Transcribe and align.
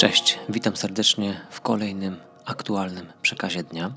Cześć, 0.00 0.38
witam 0.48 0.76
serdecznie 0.76 1.40
w 1.50 1.60
kolejnym 1.60 2.16
aktualnym 2.44 3.12
przekazie 3.22 3.62
dnia. 3.62 3.92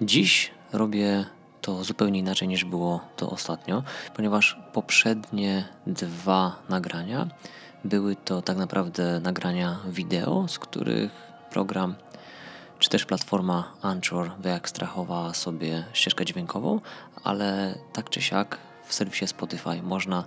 Dziś 0.00 0.50
robię 0.72 1.24
to 1.60 1.84
zupełnie 1.84 2.18
inaczej 2.20 2.48
niż 2.48 2.64
było 2.64 3.00
to 3.16 3.30
ostatnio, 3.30 3.82
ponieważ 4.14 4.58
poprzednie 4.72 5.68
dwa 5.86 6.56
nagrania 6.68 7.28
były 7.84 8.16
to 8.16 8.42
tak 8.42 8.56
naprawdę 8.56 9.20
nagrania 9.20 9.80
wideo, 9.86 10.48
z 10.48 10.58
których 10.58 11.12
program 11.50 11.94
czy 12.78 12.90
też 12.90 13.04
platforma 13.04 13.72
Anchor 13.82 14.30
wyekstrahowała 14.38 15.34
sobie 15.34 15.84
ścieżkę 15.92 16.24
dźwiękową, 16.24 16.80
ale 17.24 17.78
tak 17.92 18.10
czy 18.10 18.22
siak 18.22 18.58
w 18.84 18.94
serwisie 18.94 19.26
Spotify 19.26 19.82
można 19.82 20.24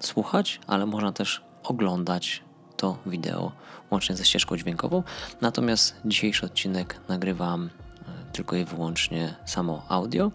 słuchać, 0.00 0.60
ale 0.66 0.86
można 0.86 1.12
też 1.12 1.42
oglądać 1.62 2.47
to 2.78 2.98
wideo 3.06 3.52
łącznie 3.90 4.16
ze 4.16 4.24
ścieżką 4.24 4.56
dźwiękową. 4.56 5.02
Natomiast 5.40 5.96
dzisiejszy 6.04 6.46
odcinek 6.46 7.00
nagrywam 7.08 7.64
e, 7.68 8.32
tylko 8.32 8.56
i 8.56 8.64
wyłącznie 8.64 9.34
samo 9.44 9.82
audio. 9.88 10.30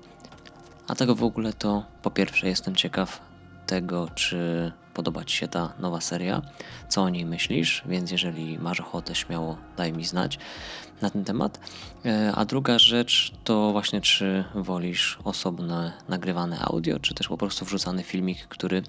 A 0.88 0.96
tego 0.96 1.16
w 1.16 1.24
ogóle 1.24 1.54
to 1.54 1.84
po 2.02 2.12
pierwsze 2.12 2.48
jestem 2.48 2.76
ciekaw 2.76 3.22
tego, 3.68 4.10
czy 4.16 4.72
podoba 4.94 5.24
Ci 5.24 5.38
się 5.38 5.48
ta 5.48 5.74
nowa 5.80 6.02
seria, 6.02 6.42
co 6.90 7.02
o 7.02 7.10
niej 7.10 7.26
myślisz, 7.26 7.84
więc 7.86 8.12
jeżeli 8.12 8.60
masz 8.60 8.80
ochotę, 8.80 9.16
śmiało 9.16 9.58
daj 9.78 9.94
mi 9.94 10.06
znać 10.06 10.40
na 11.02 11.10
ten 11.10 11.24
temat. 11.24 11.60
E, 12.06 12.32
a 12.36 12.46
druga 12.46 12.80
rzecz 12.80 13.34
to 13.44 13.72
właśnie, 13.72 14.02
czy 14.02 14.44
wolisz 14.56 15.20
osobne 15.24 15.94
nagrywane 16.10 16.60
audio, 16.60 17.00
czy 17.00 17.14
też 17.14 17.28
po 17.28 17.38
prostu 17.38 17.66
wrzucany 17.66 18.04
filmik, 18.04 18.48
który 18.48 18.84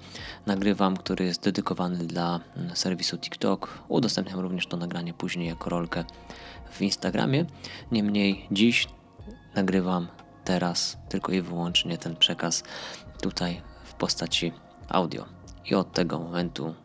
nagrywam, 0.45 0.97
który 0.97 1.25
jest 1.25 1.43
dedykowany 1.43 1.97
dla 1.97 2.39
mm, 2.57 2.75
serwisu 2.75 3.17
TikTok. 3.17 3.83
Udostępniam 3.87 4.39
również 4.39 4.67
to 4.67 4.77
nagranie 4.77 5.13
później 5.13 5.47
jako 5.47 5.69
rolkę 5.69 6.03
w 6.71 6.81
Instagramie. 6.81 7.45
Niemniej 7.91 8.47
dziś 8.51 8.87
nagrywam 9.55 10.07
teraz 10.43 10.97
tylko 11.09 11.31
i 11.31 11.41
wyłącznie 11.41 11.97
ten 11.97 12.15
przekaz 12.15 12.63
tutaj 13.21 13.61
w 13.83 13.93
postaci 13.93 14.51
audio. 14.89 15.44
I 15.65 15.75
od 15.75 15.91
tego 15.91 16.19
momentu 16.19 16.75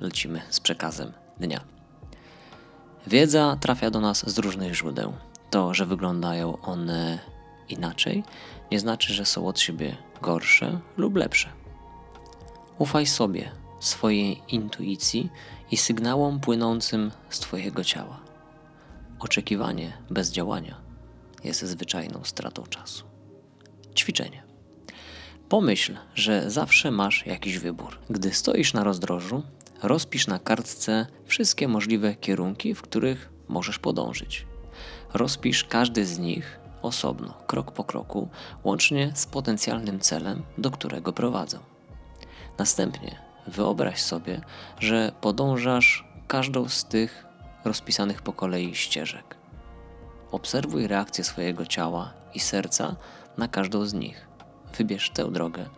lecimy 0.00 0.42
z 0.50 0.60
przekazem 0.60 1.12
dnia. 1.40 1.60
Wiedza 3.06 3.56
trafia 3.60 3.90
do 3.90 4.00
nas 4.00 4.30
z 4.30 4.38
różnych 4.38 4.74
źródeł. 4.74 5.12
To, 5.50 5.74
że 5.74 5.86
wyglądają 5.86 6.60
one 6.60 7.18
inaczej, 7.68 8.24
nie 8.70 8.80
znaczy, 8.80 9.12
że 9.14 9.24
są 9.26 9.46
od 9.46 9.60
siebie 9.60 9.96
gorsze 10.22 10.80
lub 10.96 11.16
lepsze. 11.16 11.48
Ufaj 12.78 13.06
sobie, 13.06 13.50
swojej 13.80 14.42
intuicji 14.48 15.30
i 15.70 15.76
sygnałom 15.76 16.40
płynącym 16.40 17.10
z 17.30 17.38
Twojego 17.38 17.84
ciała. 17.84 18.20
Oczekiwanie 19.18 19.92
bez 20.10 20.30
działania 20.30 20.80
jest 21.44 21.64
zwyczajną 21.64 22.24
stratą 22.24 22.62
czasu. 22.62 23.04
Ćwiczenie. 23.96 24.45
Pomyśl, 25.48 25.96
że 26.14 26.50
zawsze 26.50 26.90
masz 26.90 27.26
jakiś 27.26 27.58
wybór. 27.58 27.98
Gdy 28.10 28.34
stoisz 28.34 28.74
na 28.74 28.84
rozdrożu, 28.84 29.42
rozpisz 29.82 30.26
na 30.26 30.38
kartce 30.38 31.06
wszystkie 31.24 31.68
możliwe 31.68 32.14
kierunki, 32.14 32.74
w 32.74 32.82
których 32.82 33.32
możesz 33.48 33.78
podążyć. 33.78 34.46
Rozpisz 35.14 35.64
każdy 35.64 36.06
z 36.06 36.18
nich 36.18 36.60
osobno, 36.82 37.34
krok 37.46 37.72
po 37.72 37.84
kroku, 37.84 38.28
łącznie 38.64 39.12
z 39.14 39.26
potencjalnym 39.26 40.00
celem, 40.00 40.42
do 40.58 40.70
którego 40.70 41.12
prowadzą. 41.12 41.58
Następnie 42.58 43.18
wyobraź 43.46 44.02
sobie, 44.02 44.40
że 44.80 45.12
podążasz 45.20 46.04
każdą 46.28 46.68
z 46.68 46.84
tych 46.84 47.26
rozpisanych 47.64 48.22
po 48.22 48.32
kolei 48.32 48.74
ścieżek. 48.74 49.36
Obserwuj 50.30 50.86
reakcję 50.86 51.24
swojego 51.24 51.66
ciała 51.66 52.12
i 52.34 52.40
serca 52.40 52.96
na 53.38 53.48
każdą 53.48 53.86
z 53.86 53.94
nich. 53.94 54.25
Wybierz 54.78 55.10
tę 55.10 55.30
drogę, 55.30 55.68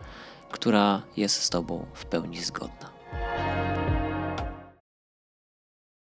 która 0.51 1.01
jest 1.17 1.43
z 1.43 1.49
Tobą 1.49 1.85
w 1.93 2.05
pełni 2.05 2.41
zgodna. 2.43 2.89